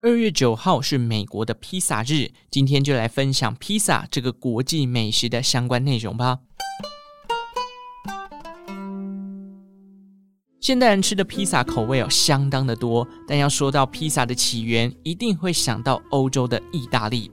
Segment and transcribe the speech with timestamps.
[0.00, 6.38] 二月九号是美国的披萨日，今天就来分享披萨这个国际美食的相关内容吧。
[10.60, 17.28] 现代人吃的披萨口味哦，相当的多，但要说到披萨的起源，一定会想到欧洲的意大利。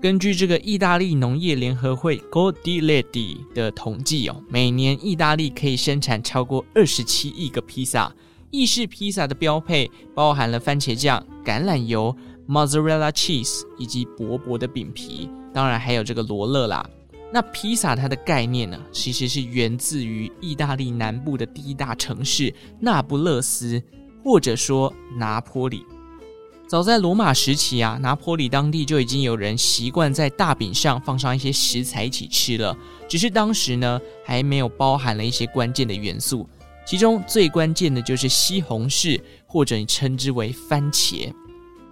[0.00, 8.10] 根据这个意大利农业联合会 Coldiretti 的统计哦，每年意大利可以生产超过二十七亿个披萨。
[8.50, 12.14] 意式披萨的标配包含了番茄酱、橄榄油、
[12.48, 16.88] mozzarella cheese 以及薄薄的饼皮，当然还有这个罗勒啦。
[17.30, 23.82] 那披萨它的概念呢，其实是源自于意大利南部的第一大城市那不勒斯，
[24.24, 25.84] 或者说拿坡里。
[26.66, 32.74] 早在罗马时期啊，拿坡里当地就已经有人习惯在大饼上放上一些食材一起吃了，
[33.06, 36.48] 只是当时呢还没有包含了一些关键的元素。
[36.88, 41.30] 其中最关键的就是西红柿，或者你称之为番茄。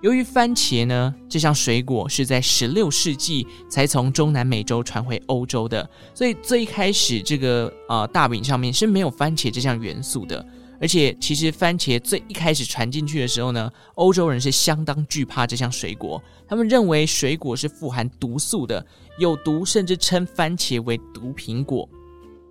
[0.00, 10.42] 由于番茄呢，这项水果是在十六世纪才从中南美洲传回欧洲的，所以最开始这个呃大饼上面是没有番茄这项元素的。
[10.80, 18.86] 而且其实番茄最一开始传进去的时候呢，欧洲人是相当惧怕这项水果，他们认为水果是富含毒素的，
[19.19, 21.86] 有毒，甚至称番茄为毒苹果。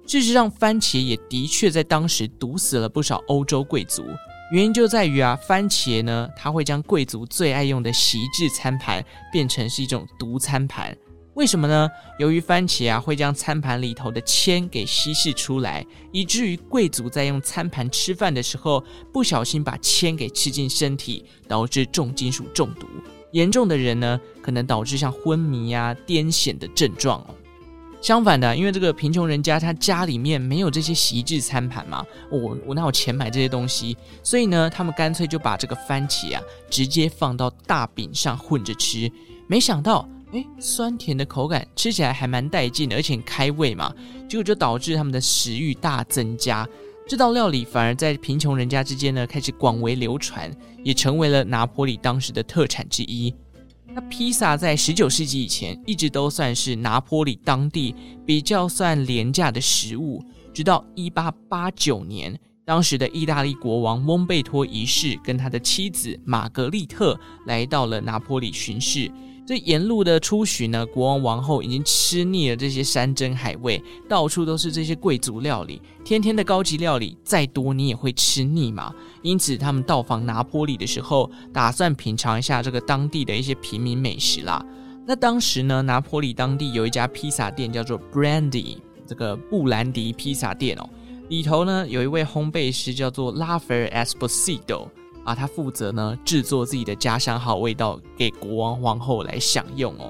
[0.07, 4.05] 事实上，番茄也的确在当时毒死了不少欧洲贵族。
[4.51, 10.95] 原因就在于啊，番茄呢，它会将贵族最爱用的席制餐盘变成是一种毒餐盘。
[11.33, 11.89] 为什么呢？
[12.19, 22.87] 由于番茄啊会将餐盘里头的铅给稀释出来，以至于贵族在用餐盘吃饭的时候不小心把铅给吃进身体，导致重金属中毒。
[23.31, 27.25] 严重的人呢，可能导致像昏迷啊、癫痫的症状。
[28.05, 33.97] 相反的，因为这个贫穷人家他家里面没有这些席制餐盘嘛，我我哪有钱买这些东西？
[34.21, 39.11] 所以呢，他们干脆就把这个番茄啊直接放到大饼上混着吃。
[39.47, 43.91] 没想到，诶，酸甜的口感吃起来还蛮带劲的，而且开胃嘛，
[44.29, 46.69] 结果就导致他们的食欲大增加。
[47.07, 53.33] 这道料理反而在贫穷人家之间呢开始广为流传，也成为了拿坡里当时的特产之一。
[53.93, 60.23] 那披萨在十九世纪以前一直都算是拿坡里当地比较算廉价的食物，
[60.53, 69.09] 直到一八八九年，当时的意大利国王翁贝托一世跟他的妻子玛格丽特来到了拿坡里巡视。
[69.45, 73.79] 这沿路的出巡呢，国王王后已经吃腻了这些山珍海味，
[74.09, 78.91] 到处都是这些贵族料理，天天的高级料理再多你也会吃腻嘛。
[79.21, 84.65] 因此，他们到访拿坡里的时候，打算品尝一下这个当地的一些平民美食啦。
[85.05, 90.89] 那当时呢，拿坡里当地有一家披萨店叫做 Brandy，这个布兰迪披萨店哦，
[91.29, 94.89] 里头呢有一位烘焙师叫做拉斐尔·埃斯波西多。
[95.25, 100.09] 啊，他负责呢制作自己的家乡好味道给国王皇后来享用哦。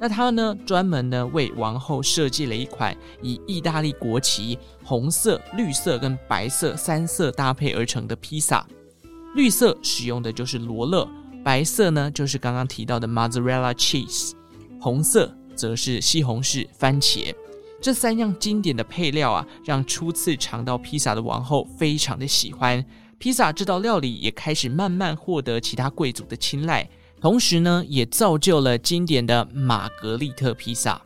[0.00, 8.66] 那他呢专门呢为王后设计了一款以意大利国旗红色、绿色跟白色三色搭配而成的披萨。
[9.34, 11.08] 绿色使用的就是罗勒，
[11.44, 14.32] 白色呢就是刚刚提到的 mozzarella cheese，
[14.80, 17.34] 红色则是西红柿、番茄。
[17.80, 22.84] 这三样经典的配料啊，让初次尝到披萨的王后非常的喜欢。
[23.18, 26.88] 披萨这道料理也开始慢慢获得其他贵族的青睐，
[27.20, 31.00] 同时呢，也造就了经典的玛格丽特披萨。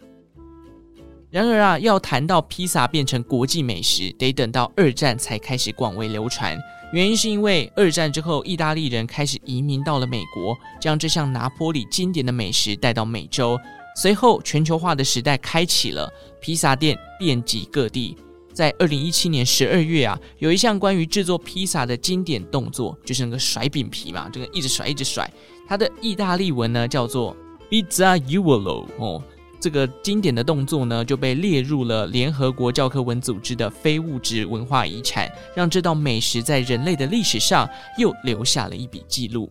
[1.30, 6.58] 然而啊，要谈到披萨变成国际美食，得等到二战才开始广为流传。
[6.92, 13.56] 原因是因为二战之后，意大利人开始移民到了美国，将这项拿坡里经典的美食带到美洲。
[13.94, 18.16] 随后，全球化的时代开启了，披萨店遍及各地。
[18.60, 25.26] 在二零一七年十二月啊，有一项关于制作披萨的经典动作，就是那个甩饼皮嘛，这个一直甩一直甩。
[25.66, 27.34] 它的意大利文呢叫做
[27.70, 29.22] Pizzaiolo 哦，
[29.58, 37.66] 这个经典的动作呢就被列入了联合国教科文组织的非物质文化遗产，让这道美食在人类的历史上
[37.96, 39.50] 又留下了一笔记录。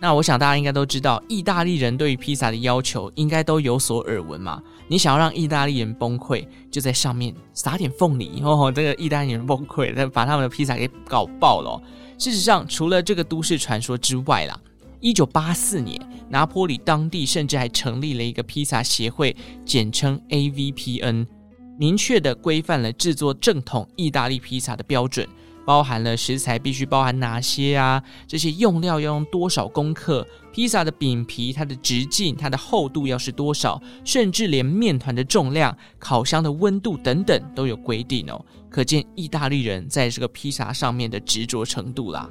[0.00, 4.62] 那我想大家应该都知道，意大利人对于披萨的要求应该都有所耳闻嘛。
[4.86, 8.70] 你想要让意大利人崩溃，就在上面撒点凤梨哦。
[8.72, 11.82] 这个意大利人崩溃，再把他们的披萨给搞爆了。
[12.16, 14.58] 事实上，除了这个都市传说之外啦，
[15.00, 19.34] 一九八四年，拿坡里当地甚至还成立了一个披萨协会，
[19.64, 21.26] 简称 AVPN，
[21.76, 25.28] 明确地规范了制作正统意大利披萨的标准。
[25.68, 28.02] 包含了食材必须包含哪些啊？
[28.26, 30.26] 这些用料要用多少公克？
[30.50, 33.78] 披萨的饼皮它的直径、它的厚度要是多少？
[34.02, 38.42] 甚至连面团的重量、烤箱的温度等等都有规定哦。
[38.70, 42.30] 可见意大利人在这个披萨上面的执着程度啦。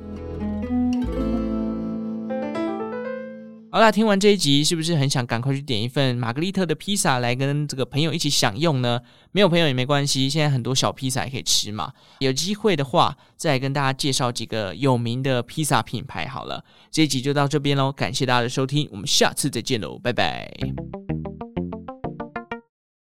[3.69, 8.99] 好啦，听完这一集，是不是很想赶快去点一份玛格丽特的披萨来跟这个朋友一起享用呢？
[9.33, 11.91] 没有朋友也没关系，现在很多小披萨也可以吃嘛。
[12.19, 16.63] 有机会的话，再跟大家介绍几个有名的披萨品牌好了。
[16.89, 20.49] 这一集就到这边喽，感谢大家的收听，我们下次再见喽，拜拜。